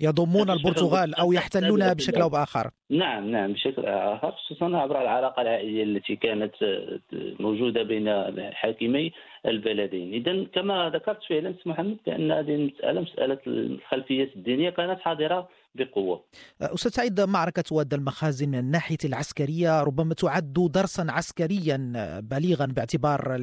يضمون 0.00 0.50
البرتغال 0.50 1.14
أو 1.14 1.32
يحتلونها 1.32 1.92
بشكل 1.92 2.20
أو 2.20 2.28
بآخر. 2.28 2.70
نعم 2.90 3.30
نعم 3.30 3.52
بشكل 3.52 3.86
اخر 3.86 4.32
خصوصا 4.32 4.76
عبر 4.76 5.02
العلاقة 5.02 5.42
العائلية 5.42 5.82
التي 5.82 6.16
كانت 6.16 6.54
موجودة 7.40 7.82
بين 7.82 8.08
حاكمي 8.52 9.12
البلدين. 9.46 10.14
اذا 10.14 10.44
كما 10.44 10.90
ذكرت 10.94 11.24
فعلا 11.28 11.54
محمد 11.66 11.96
بأن 12.06 12.32
هذه 12.32 12.54
المسألة 12.54 13.00
مسألة 13.00 13.38
الخلفيات 13.46 14.36
الدينية 14.36 14.70
كانت 14.70 15.00
حاضرة 15.00 15.48
بقوة. 15.74 16.24
أستاذ 16.60 16.90
سعيد 16.90 17.20
معركة 17.20 17.64
واد 17.72 17.94
المخازن 17.94 18.48
من 18.48 18.58
الناحية 18.58 18.98
العسكرية 19.04 19.82
ربما 19.82 20.14
تعد 20.14 20.52
درسا 20.52 21.06
عسكريا 21.08 21.92
بليغا 22.20 22.66
باعتبار 22.66 23.36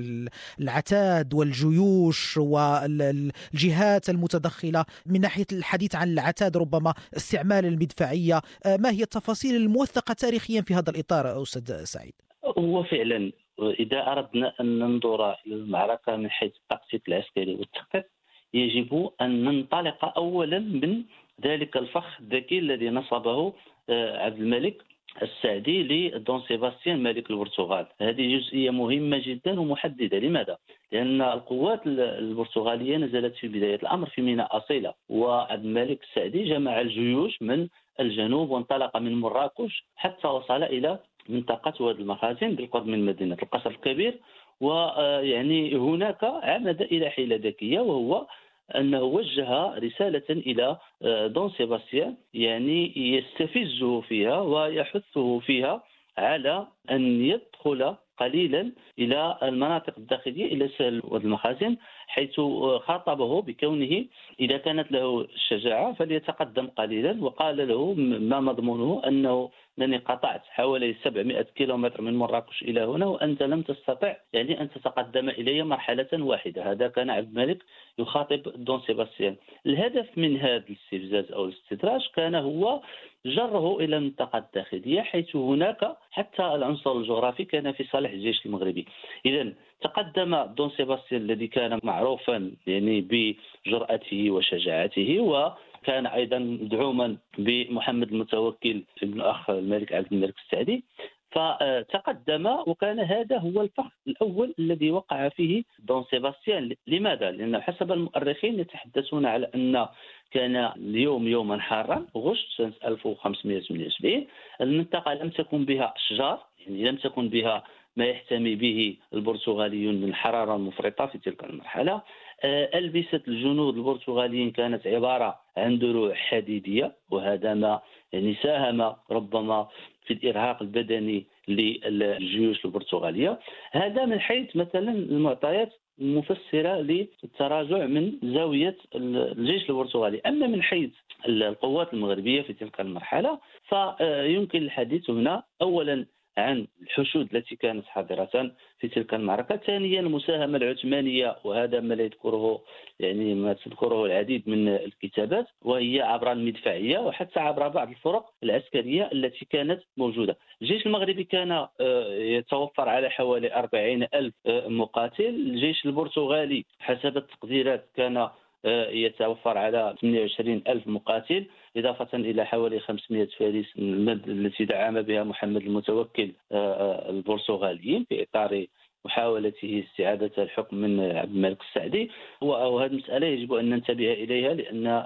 العتاد 0.59 1.33
والجيوش 1.33 2.37
والجهات 2.37 4.09
المتدخلة 4.09 4.85
من 5.05 5.21
ناحية 5.21 5.45
الحديث 5.51 5.95
عن 5.95 6.13
العتاد 6.13 6.57
ربما 6.57 6.93
استعمال 7.17 7.65
المدفعية 7.65 8.41
ما 8.65 8.91
هي 8.91 9.03
التفاصيل 9.03 9.55
الموثقة 9.55 10.13
تاريخيا 10.13 10.61
في 10.61 10.73
هذا 10.73 10.89
الإطار 10.89 11.41
أستاذ 11.41 11.83
سعيد؟ 11.83 12.13
هو 12.57 12.83
فعلا 12.83 13.31
إذا 13.59 14.11
أردنا 14.11 14.53
أن 14.61 14.79
ننظر 14.79 15.31
إلى 15.31 15.55
المعركة 15.55 16.15
من 16.15 16.29
حيث 16.29 16.51
التكتيك 16.55 17.07
العسكري 17.07 17.55
والتخطيط 17.55 18.05
يجب 18.53 19.09
أن 19.21 19.43
ننطلق 19.43 20.17
اولا 20.17 20.59
من 20.59 21.03
ذلك 21.43 21.77
الفخ 21.77 22.19
الذكي 22.19 22.59
الذي 22.59 22.89
نصبه 22.89 23.53
آه، 23.89 24.25
عبد 24.25 24.39
الملك 24.39 24.83
السعدي 25.21 25.83
لدون 25.83 26.41
سيباستيان 26.47 27.03
ملك 27.03 27.31
البرتغال 27.31 27.85
هذه 28.01 28.37
جزئية 28.37 28.69
مهمة 28.69 29.17
جدا 29.25 29.59
ومحددة 29.59 30.19
لماذا؟ 30.19 30.57
لأن 30.91 31.21
القوات 31.21 31.81
البرتغالية 31.87 32.97
نزلت 32.97 33.35
في 33.35 33.47
بداية 33.47 33.75
الأمر 33.75 34.09
في 34.09 34.21
ميناء 34.21 34.57
أصيلة 34.57 34.93
وعبد 35.09 35.65
الملك 35.65 36.03
السعدي 36.03 36.43
جمع 36.49 36.81
الجيوش 36.81 37.41
من 37.41 37.67
الجنوب 37.99 38.49
وانطلق 38.49 38.97
من 38.97 39.15
مراكش 39.15 39.83
حتى 39.95 40.27
وصل 40.27 40.63
إلى 40.63 40.99
منطقة 41.29 41.83
واد 41.83 41.99
المخازن 41.99 42.55
بالقرب 42.55 42.87
من 42.87 43.05
مدينة 43.05 43.37
القصر 43.43 43.69
الكبير 43.69 44.19
ويعني 44.61 45.75
هناك 45.75 46.23
عمد 46.23 46.81
إلى 46.81 47.09
حيلة 47.09 47.35
ذكية 47.35 47.79
وهو 47.79 48.27
انه 48.75 49.03
وجه 49.03 49.73
رسالة 49.77 50.29
إلى 50.29 50.77
آه، 51.01 51.27
دون 51.27 51.49
سيباستيان 51.49 52.15
يعني 52.33 52.93
يستفزه 53.15 54.01
فيها 54.01 54.41
ويحثه 54.41 55.39
فيها 55.39 55.83
على 56.17 56.67
أن 56.91 57.21
يدخل 57.25 57.95
قليلا 58.19 58.71
إلى 58.99 59.37
المناطق 59.43 59.93
الداخلية 59.97 60.45
إلى 60.45 60.69
سهل 60.77 61.01
والمخازن 61.03 61.77
حيث 62.07 62.39
خاطبه 62.85 63.41
بكونه 63.41 64.05
إذا 64.39 64.57
كانت 64.57 64.91
له 64.91 65.21
الشجاعة 65.21 65.93
فليتقدم 65.93 66.67
قليلا 66.67 67.23
وقال 67.23 67.67
له 67.67 67.93
ما 68.19 68.39
مضمونه 68.39 69.01
أنه 69.07 69.49
انني 69.81 69.97
قطعت 69.97 70.41
حوالي 70.49 70.95
700 71.03 71.41
كيلومتر 71.41 72.01
من 72.01 72.15
مراكش 72.15 72.61
إلى 72.61 72.81
هنا 72.81 73.05
وأنت 73.05 73.43
لم 73.43 73.61
تستطع 73.61 74.15
يعني 74.33 74.61
أن 74.61 74.69
تتقدم 74.69 75.29
إلي 75.29 75.63
مرحلة 75.63 76.07
واحدة. 76.13 76.71
هذا 76.71 76.87
كان 76.87 77.09
عبد 77.09 77.27
الملك 77.27 77.63
يخاطب 77.99 78.41
دون 78.55 78.81
سيباستيان. 78.87 79.35
الهدف 79.65 80.17
من 80.17 80.37
هذا 80.37 80.63
الاستفزاز 80.69 81.31
أو 81.31 81.45
الاستدراج 81.45 82.01
كان 82.15 82.35
هو 82.35 82.81
جره 83.25 83.79
إلى 83.79 83.97
المنطقة 83.97 84.37
الداخلية 84.37 85.01
حيث 85.01 85.35
هناك 85.35 85.97
حتى 86.11 86.43
العنصر 86.43 86.97
الجغرافي 86.97 87.45
كان 87.45 87.71
في 87.71 87.83
صالح 87.83 88.11
الجيش 88.11 88.45
المغربي. 88.45 88.85
اذا 89.25 89.53
تقدم 89.81 90.43
دون 90.43 90.69
سيباستيان 90.69 91.21
الذي 91.21 91.47
كان 91.47 91.79
معروفا 91.83 92.51
يعني 92.67 93.01
بجرأته 93.01 94.31
وشجاعته 94.31 95.19
و 95.19 95.51
كان 95.83 96.05
أيضا 96.05 96.39
مدعوما 96.39 97.17
بمحمد 97.37 98.11
المتوكل 98.11 98.83
ابن 99.03 99.21
أخ 99.21 99.49
الملك 99.49 99.93
عبد 99.93 100.13
الملك 100.13 100.35
السعدي. 100.45 100.83
فتقدم 101.31 102.45
وكان 102.67 102.99
هذا 102.99 103.37
هو 103.37 103.61
الفخ 103.61 103.85
الأول 104.07 104.53
الذي 104.59 104.91
وقع 104.91 105.29
فيه 105.29 105.63
دون 105.79 106.03
سيباستيان. 106.11 106.75
لماذا؟ 106.87 107.31
لأن 107.31 107.61
حسب 107.61 107.91
المؤرخين 107.91 108.59
يتحدثون 108.59 109.25
على 109.25 109.49
أن 109.55 109.87
كان 110.31 110.55
اليوم 110.55 111.27
يوما 111.27 111.59
حارا 111.59 112.05
غشت 112.17 112.47
سنة 112.57 112.73
1578 112.85 114.27
المنطقة 114.61 115.13
لم 115.13 115.29
تكن 115.29 115.65
بها 115.65 115.93
أشجار 115.95 116.45
يعني 116.59 116.83
لم 116.83 116.95
تكن 116.95 117.29
بها 117.29 117.63
ما 117.97 118.05
يحتمي 118.05 118.55
به 118.55 118.97
البرتغاليون 119.13 119.95
من 119.95 120.09
الحرارة 120.09 120.55
المفرطة 120.55 121.05
في 121.05 121.17
تلك 121.17 121.43
المرحلة. 121.43 122.01
ألبسة 122.45 123.21
الجنود 123.27 123.77
البرتغاليين 123.77 124.51
كانت 124.51 124.87
عبارة 124.87 125.39
عن 125.57 125.79
دروع 125.79 126.13
حديدية 126.13 126.95
وهذا 127.09 127.53
ما 127.53 127.79
يعني 128.13 128.35
ساهم 128.43 128.95
ربما 129.11 129.67
في 130.05 130.13
الإرهاق 130.13 130.61
البدني 130.61 131.25
للجيوش 131.47 132.65
البرتغالية. 132.65 133.39
هذا 133.71 134.05
من 134.05 134.19
حيث 134.19 134.55
مثلا 134.55 134.91
المعطيات 134.91 135.73
مفسرة 135.97 136.75
للتراجع 136.81 137.85
من 137.85 138.13
زاوية 138.23 138.77
الجيش 138.95 139.69
البرتغالي. 139.69 140.21
أما 140.25 140.47
من 140.47 140.63
حيث 140.63 140.89
القوات 141.27 141.93
المغربية 141.93 142.41
في 142.41 142.53
تلك 142.53 142.81
المرحلة 142.81 143.39
فيمكن 143.69 144.61
الحديث 144.61 145.09
هنا. 145.09 145.43
أولا 145.61 146.05
عن 146.39 146.67
الحشود 146.81 147.35
التي 147.35 147.55
كانت 147.55 147.85
حاضرة 147.85 148.51
في 148.79 148.87
تلك 148.87 149.13
المعركة. 149.13 149.57
ثانيا 149.57 149.99
المساهمة 149.99 150.57
العثمانية 150.57 151.35
وهذا 151.43 151.79
ما 151.79 151.93
لا 151.93 152.03
يذكره 152.03 152.61
يعني 152.99 153.35
ما 153.35 153.53
تذكره 153.53 154.05
العديد 154.05 154.49
من 154.49 154.67
الكتابات 154.67 155.47
وهي 155.61 156.01
عبر 156.01 156.31
المدفعية 156.31 156.99
وحتى 156.99 157.39
عبر 157.39 157.67
بعض 157.67 157.89
الفرق 157.89 158.25
العسكرية 158.43 159.09
التي 159.13 159.45
كانت 159.45 159.81
موجودة. 159.97 160.37
الجيش 160.61 160.85
المغربي 160.85 161.23
كان 161.23 161.51
آه، 161.51 161.67
يتوفر 162.13 162.89
على 162.89 163.09
حوالي 163.09 163.55
40 163.55 164.07
ألف 164.13 164.33
آه، 164.45 164.67
مقاتل. 164.67 165.25
الجيش 165.25 165.85
البرتغالي 165.85 166.65
حسب 166.79 167.17
التقديرات 167.17 167.89
كان 167.95 168.29
يتوفر 168.65 169.57
على 169.57 169.95
28 170.01 170.61
ألف 170.67 170.87
مقاتل 170.87 171.45
إضافة 171.77 172.17
إلى 172.17 172.45
حوالي 172.45 172.79
500 172.79 173.27
فارس 173.39 173.65
التي 173.77 174.65
دعم 174.65 175.01
بها 175.01 175.23
محمد 175.23 175.61
المتوكل 175.61 176.31
آه، 176.51 176.55
آه، 176.55 177.09
البرتغاليين 177.09 178.05
في 178.09 178.23
إطار 178.23 178.65
محاولته 179.05 179.83
استعادة 179.87 180.31
الحكم 180.37 180.77
من 180.77 180.99
عبد 180.99 181.31
الملك 181.35 181.61
السعدي. 181.61 182.11
وهذه 182.41 182.91
المسألة 182.91 183.27
يجب 183.27 183.53
أن 183.53 183.69
ننتبه 183.69 184.13
إليها 184.13 184.53
لأن 184.53 185.05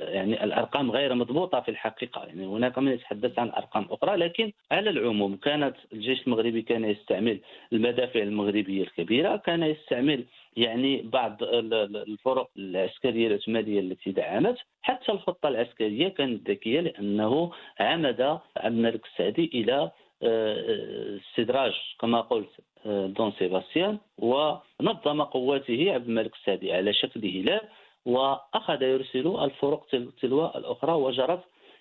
يعني 0.00 0.44
الأرقام 0.44 0.90
غير 0.90 1.14
مضبوطة 1.14 1.60
في 1.60 1.70
الحقيقة. 1.70 2.24
يعني 2.24 2.46
هناك 2.46 2.78
من 2.78 2.92
يتحدث 2.92 3.38
عن 3.38 3.48
أرقام 3.50 3.86
أخرى 3.90 4.16
لكن 4.16 4.52
على 4.70 4.90
العموم 4.90 5.36
كانت 5.36 5.74
الجيش 5.92 6.26
المغربي 6.26 6.62
كان 6.62 6.84
يستعمل 6.84 7.40
المدافع 7.72 8.22
المغربية 8.22 8.82
الكبيرة 8.82 9.36
كان 9.36 9.62
يستعمل 9.62 10.24
يعني 10.56 11.02
بعض 11.02 11.36
الفرق 11.42 12.50
العسكرية 12.56 13.26
العثمانيه 13.26 13.80
التي 13.80 14.10
دعمت. 14.12 14.56
حتى 14.82 15.12
الخطة 15.12 15.48
العسكرية 15.48 16.08
كانت 16.08 16.50
ذكية 16.50 16.80
لأنه 16.80 17.52
عمد 17.80 18.20
عبد 18.20 18.40
الملك 18.76 19.06
السعدي 19.06 19.50
إلى 19.54 19.74
آه، 19.74 19.92
استدراج 20.24 21.72
كما 22.00 22.20
قلت 22.20 22.50
آه، 22.86 23.06
دون 23.06 23.32
سيباستيان 23.38 23.98
ونظم 24.18 25.22
قواته 25.22 25.92
عبد 25.94 26.08
الملك 26.08 26.34
السعدي 26.34 26.72
على 26.72 26.92
شكل 26.92 27.20
هلال 27.26 27.60
وأخذ 28.06 28.82
يرسل 28.82 29.36
الفرق 29.44 29.86
تلو 30.20 30.46
الأخرى 30.46 30.92
وجرت 30.92 31.40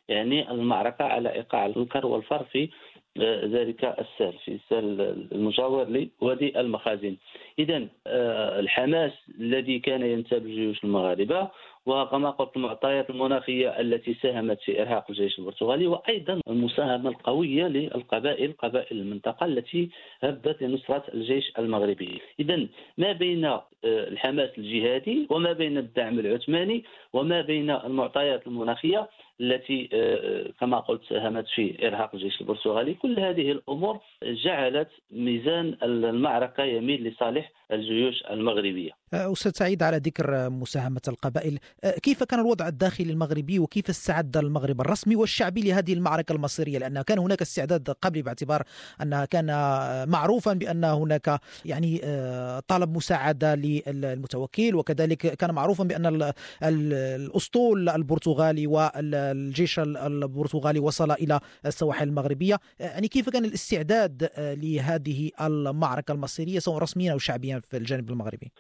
يعني 0.09 0.51
المعركة 0.51 1.05
على 1.05 1.33
إيقاع 1.33 1.65
الكر 1.65 2.05
والفر 2.05 2.43
في 2.43 2.69
ذلك 3.17 3.85
السهل 3.85 4.33
في 4.45 4.51
السهل 4.51 5.01
المجاور 5.31 6.07
لوادي 6.21 6.59
المخازن. 6.59 7.15
اذا 7.59 7.87
آه، 8.07 8.59
الحماس 8.59 9.11
الذي 9.39 9.79
كان 9.79 10.01
ينتاب 10.01 10.45
الجيوش 10.45 10.83
المغاربة 10.83 11.49
وكما 11.85 12.29
قلت 12.29 12.55
المعطيات 12.55 13.09
المناخية 13.09 13.79
التي 13.79 14.13
ساهمت 14.13 14.61
في 14.61 14.81
إرهاق 14.81 15.05
الجيش 15.09 15.39
البرتغالي 15.39 15.87
وأيضا 15.87 16.41
المساهمة 16.47 17.09
القوية 17.09 17.67
للقبائل 17.67 18.53
قبائل 18.53 18.99
المنطقة 18.99 19.45
التي 19.45 19.89
هبت 20.23 20.63
لنصرة 20.63 21.03
الجيش 21.13 21.53
المغربي. 21.59 22.21
اذا 22.39 22.67
ما 22.97 23.11
بين 23.11 23.45
آه، 23.45 23.63
الحماس 23.83 24.49
الجهادي 24.57 25.27
وما 25.29 25.53
بين 25.53 25.77
الدعم 25.77 26.19
العثماني 26.19 26.83
وما 27.13 27.41
بين 27.41 27.69
المعطيات 27.71 28.47
المناخية 28.47 29.09
التي 29.41 29.89
آه، 29.93 30.51
كما 30.59 30.79
قلت 30.79 31.01
ساهمت 31.09 31.47
في 31.47 31.87
إرهاق 31.87 32.15
الجيش 32.15 32.41
البرتغالي. 32.41 32.93
كل 32.93 33.19
هذه 33.19 33.51
الأمور 33.51 33.99
جعلت 34.23 34.89
ميزان 35.11 35.77
المعركة 35.83 36.63
يميل 36.63 37.03
لصالح 37.03 37.51
الجيوش 37.73 38.23
المغربية. 38.29 38.91
أستاذ 39.13 39.51
سعيد 39.55 39.83
على 39.83 39.97
ذكر 39.97 40.49
مساهمة 40.49 41.01
القبائل، 41.07 41.59
كيف 42.03 42.23
كان 42.23 42.39
الوضع 42.39 42.67
الداخلي 42.67 43.11
المغربي 43.11 43.59
وكيف 43.59 43.89
استعد 43.89 44.37
المغرب 44.37 44.81
الرسمي 44.81 45.15
والشعبي 45.15 45.61
لهذه 45.61 45.93
المعركة 45.93 46.33
المصيرية؟ 46.33 46.77
لأن 46.77 47.01
كان 47.01 47.19
هناك 47.19 47.41
استعداد 47.41 47.89
قبلي 47.89 48.21
باعتبار 48.21 48.63
انها 49.01 49.25
كان 49.25 49.45
معروفا 50.09 50.53
بأن 50.53 50.83
هناك 50.83 51.39
يعني 51.65 52.01
طلب 52.67 52.95
مساعدة 52.95 53.55
للمتوكل 53.55 54.75
وكذلك 54.75 55.17
كان 55.17 55.51
معروفا 55.51 55.83
بأن 55.83 56.31
الأسطول 56.63 57.89
البرتغالي 57.89 58.67
والجيش 58.67 59.79
البرتغالي 59.79 60.79
وصل 60.79 61.11
إلى 61.11 61.39
السواحل 61.65 62.07
المغربية، 62.07 62.59
يعني 62.79 63.07
كيف 63.07 63.29
كان 63.29 63.45
الاستعداد 63.45 64.29
لهذه 64.37 65.31
المعركة 65.41 66.11
المصيرية 66.11 66.59
سواء 66.59 66.77
رسميا 66.77 67.11
أو 67.11 67.17
شعبيا 67.17 67.61
في 67.69 67.77
الجانب 67.77 68.09
المغربي؟ 68.09 68.51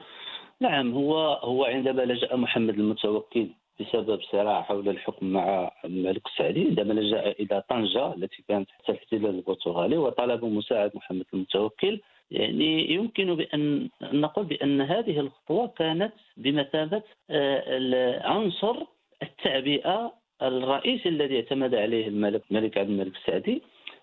نعم 0.59 0.93
هو 0.93 1.33
هو 1.33 1.65
عندما 1.65 2.01
لجأ 2.01 2.35
محمد 2.35 2.79
المتوكل 2.79 3.47
بسبب 3.79 4.21
صراع 4.31 4.61
حول 4.61 4.89
الحكم 4.89 5.25
مع 5.25 5.71
الملك 5.85 6.21
السعدي 6.27 6.65
عندما 6.65 6.93
لجأ 6.93 7.31
إلى 7.31 7.63
طنجة 7.69 8.13
التي 8.13 8.43
كانت 8.47 8.69
تحت 8.69 8.89
الاحتلال 8.89 9.35
البرتغالي 9.35 9.97
وطلب 9.97 10.45
مساعدة 10.45 10.91
محمد 10.95 11.25
المتوكل 11.33 11.99
يعني 12.31 12.93
يمكن 12.93 13.35
بأن 13.35 13.89
نقول 14.01 14.45
بأن 14.45 14.81
هذه 14.81 15.19
الخطوة 15.19 15.67
كانت 15.67 16.13
بمثابة 16.37 17.01
آه، 17.29 18.27
عنصر 18.27 18.75
التعبئة 19.23 20.13
الرئيسي 20.41 21.09
الذي 21.09 21.35
اعتمد 21.35 21.75
عليه 21.75 22.07
الملك 22.07 22.43
الملك 22.51 22.77
عبد 22.77 22.89
الملك 22.89 23.15
السعدي 23.15 23.61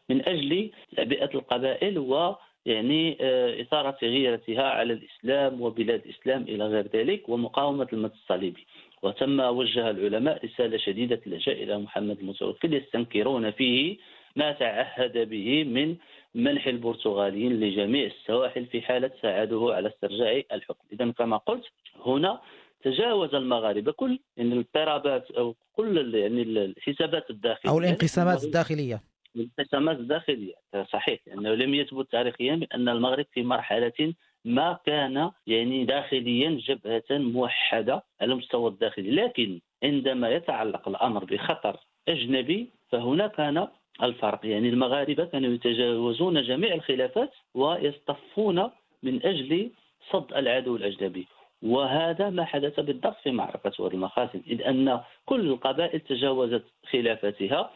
من 0.09 0.29
أجل 0.29 0.71
تعبئة 0.97 1.31
القبائل 1.35 1.99
و 1.99 2.35
يعني 2.67 3.19
آه، 3.21 3.61
إثارة 3.61 3.99
غيرتها 4.03 4.63
على 4.63 4.93
الإسلام 4.93 5.61
وبلاد 5.61 6.03
الإسلام 6.07 6.43
إلى 6.43 6.67
غير 6.67 6.87
ذلك 6.95 7.29
ومقاومة 7.29 7.89
المد 7.93 8.13
الصليبي. 8.13 8.67
وتم 9.03 9.41
وجه 9.41 9.91
العلماء 9.91 10.45
رسالة 10.45 10.79
شديدة 10.79 11.21
اللجاء 11.27 11.63
إلى 11.63 11.79
محمد 11.79 12.19
المتوكل 12.19 12.75
يستنكرون 12.75 13.51
فيه 13.51 13.97
ما 14.37 14.53
تعهد 14.53 15.29
به 15.29 15.65
من 15.65 15.97
منح 16.35 16.67
البرتغاليين 16.67 17.61
لجميع 17.61 18.07
السواحل 18.07 18.67
في 18.67 18.83
حالة 18.83 19.11
ساعده 19.23 19.69
على 19.75 19.89
استرجاع 19.89 20.43
الحكم. 20.53 20.85
إذا 20.93 21.11
كما 21.11 21.37
قلت 21.37 21.65
هنا 22.07 22.41
تجاوز 22.85 23.35
المغاربة 23.35 23.93
كل 23.93 24.21
يعني 24.37 24.53
الاضطرابات 24.53 25.31
أو 25.31 25.55
كل 25.73 26.15
يعني 26.15 26.43
الحسابات 26.43 27.31
الداخلية. 27.31 27.73
أو 27.73 27.79
الانقسامات 27.79 28.45
الداخلية. 28.45 29.10
الانقسامات 29.37 29.97
الداخلية 29.97 30.55
صحيح 30.93 31.21
لأنه 31.27 31.55
لم 31.55 31.75
يثبت 31.75 32.13
تاريخيا 32.13 32.55
بأن 32.55 32.89
المغرب 32.89 33.27
في 33.33 33.43
مرحلة 33.43 34.15
ما 34.45 34.79
كان 34.87 35.31
يعني 35.47 35.85
داخليا 35.85 36.51
جبهة 36.51 37.05
موحدة 37.11 38.05
على 38.21 38.33
المستوى 38.33 38.71
الداخلي 38.71 39.11
لكن 39.11 39.61
عندما 39.83 40.31
يتعلق 40.31 40.89
الأمر 40.89 41.25
بخطر 41.25 41.77
أجنبي 42.09 42.71
فهنا 42.89 43.27
كان 43.27 43.69
الفرق 44.03 44.47
يعني 44.47 44.69
المغاربة 44.69 45.25
كانوا 45.25 45.55
يتجاوزون 45.55 46.43
جميع 46.43 46.75
الخلافات 46.75 47.31
ويصطفون 47.55 48.71
من 49.03 49.27
أجل 49.27 49.71
صد 50.11 50.33
العدو 50.33 50.77
الأجنبي. 50.77 51.27
وهذا 51.63 52.31
ما 52.31 52.45
حدث 52.45 52.81
بالضبط 52.81 53.17
في 53.23 53.31
معركة 53.31 53.73
وادي 53.79 53.95
المخازن 53.95 54.43
إذ 54.47 54.63
أن 54.63 55.01
كل 55.27 55.41
القبائل 55.41 56.01
تجاوزت 56.01 56.65
خلافاتها 56.91 57.71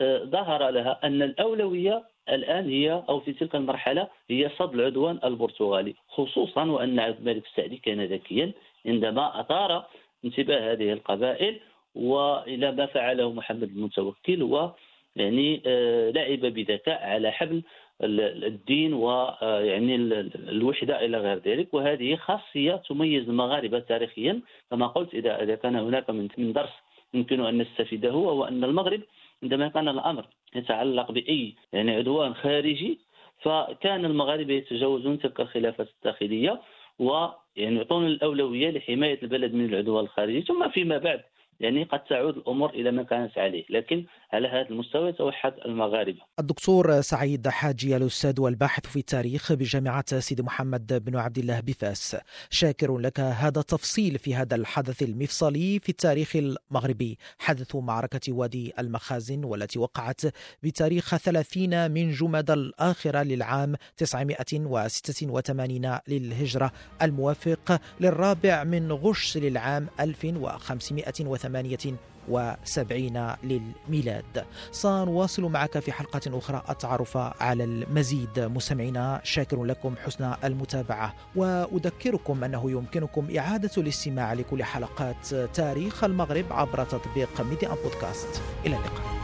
وظهر 0.00 0.70
لها 0.70 1.00
أن 1.04 1.22
الأولوية 1.22 2.04
الآن 2.28 2.68
هي 2.68 3.02
أو 3.08 3.20
في 3.20 3.32
تلك 3.32 3.54
المرحلة 3.54 4.08
هي 4.30 4.50
صد 4.58 4.74
العدوان 4.74 5.18
البرتغالي 5.24 5.94
خصوصا 6.08 6.64
وأن 6.64 7.00
عبد 7.00 7.18
الملك 7.18 7.46
السعدي 7.46 7.76
كان 7.76 8.04
ذكيا 8.04 8.52
عندما 8.86 9.40
أثار 9.40 9.86
انتباه 10.24 10.72
هذه 10.72 10.92
القبائل 10.92 11.60
وإلى 11.94 12.72
ما 12.72 12.86
فعله 12.86 13.32
محمد 13.32 13.62
المتوكل 13.62 14.42
و 14.42 14.70
يعني 15.16 15.62
آه، 15.66 16.10
لعب 16.10 16.40
بذكاء 16.40 17.02
على 17.02 17.30
حبل 17.30 17.62
الدين 18.02 18.94
ويعني 18.94 19.94
آه، 19.94 20.30
الوحدة 20.34 21.04
إلى 21.04 21.18
غير 21.18 21.38
ذلك. 21.38 21.74
وهذه 21.74 22.16
خاصية 22.16 22.76
تميز 22.88 23.28
المغاربة 23.28 23.78
تاريخيا. 23.78 24.40
كما 24.70 24.86
قلت 24.86 25.14
اذا 25.14 25.42
إذا 25.42 25.54
كان 25.54 25.76
هناك 25.76 26.10
من 26.10 26.52
درس 26.52 26.72
يمكن 27.14 27.40
أن 27.40 27.58
نستفيده 27.58 28.10
هو 28.10 28.44
أن 28.44 28.64
المغرب 28.64 29.00
عندما 29.42 29.68
كان 29.68 29.88
الأمر 29.88 30.26
يتعلق 30.54 31.12
بأي 31.12 31.54
يعني 31.72 31.96
عدوان 31.96 32.34
خارجي 32.34 32.98
فكان 33.42 34.04
المغاربة 34.04 34.54
يتجاوزون 34.54 35.18
تلك 35.18 35.40
الخلافات 35.40 35.88
الداخلية 35.98 36.60
ويعني 36.98 37.76
يعطون 37.76 38.06
الأولوية 38.06 38.70
لحماية 38.70 39.18
البلد 39.22 39.54
من 39.54 39.64
العدوان 39.64 40.04
الخارجي. 40.04 40.42
ثم 40.42 40.68
فيما 40.68 40.98
بعد 40.98 41.20
يعني 41.60 41.82
قد 41.82 42.04
تعود 42.04 42.36
الأمور 42.36 42.70
إلى 42.70 42.90
ما 42.90 43.02
كانت 43.02 43.38
عليه، 43.38 43.64
لكن 43.70 44.04
على 44.32 44.48
هذا 44.48 44.70
المستوى 44.70 45.08
يتوحد 45.08 45.52
المغاربة. 45.64 46.18
الدكتور 46.38 47.00
سعيد 47.00 47.48
حاجي 47.48 47.96
الأستاذ 47.96 48.40
والباحث 48.40 48.86
في 48.86 48.98
التاريخ 48.98 49.52
بجامعة 49.52 50.18
سيدي 50.18 50.42
محمد 50.42 51.04
بن 51.04 51.16
عبد 51.16 51.38
الله 51.38 51.60
بفاس، 51.60 52.16
شاكر 52.50 52.98
لك 52.98 53.20
هذا 53.20 53.60
التفصيل 53.60 54.18
في 54.18 54.34
هذا 54.34 54.54
الحدث 54.54 55.02
المفصلي 55.02 55.78
في 55.78 55.88
التاريخ 55.88 56.36
المغربي، 56.36 57.18
حدث 57.38 57.76
معركة 57.76 58.32
وادي 58.32 58.72
المخازن 58.78 59.44
والتي 59.44 59.78
وقعت 59.78 60.20
بتاريخ 60.62 61.16
30 61.16 61.90
من 61.90 62.10
جماد 62.10 62.50
الآخرة 62.50 63.22
للعام 63.22 63.74
986 63.96 66.00
للهجرة. 66.08 66.72
الموافق 67.02 67.80
للرابع 68.00 68.64
من 68.64 68.92
غش 68.92 69.36
للعام 69.36 69.88
1500 70.00 71.96
وسبعين 72.28 73.32
للميلاد. 73.42 74.44
سنواصل 74.72 75.42
معك 75.42 75.78
في 75.78 75.92
حلقة 75.92 76.38
أخرى. 76.38 76.62
التعرف 76.70 77.16
على 77.16 77.64
المزيد 77.64 78.40
مستمعينا. 78.40 79.20
شاكر 79.24 79.64
لكم 79.64 79.94
حسن 80.04 80.34
المتابعة. 80.44 81.14
وأذكركم 81.36 82.44
أنه 82.44 82.70
يمكنكم 82.70 83.28
إعادة 83.38 83.70
الاستماع 83.78 84.32
لكل 84.32 84.64
حلقات 84.64 85.34
تاريخ 85.54 86.04
المغرب 86.04 86.44
عبر 86.50 86.84
تطبيق 86.84 87.40
ميدي 87.40 87.66
أن 87.66 87.76
بودكاست. 87.84 88.42
إلى 88.66 88.76
اللقاء. 88.76 89.16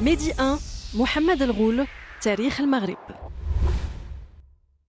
ميدي 0.00 0.32
أن 0.32 0.58
محمد 0.94 1.42
الغول 1.42 1.86
تاريخ 2.22 2.60
المغرب. 2.60 3.25